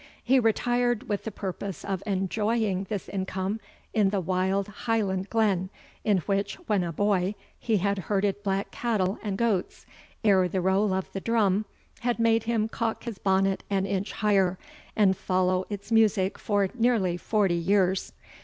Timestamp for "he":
0.23-0.39, 7.59-7.77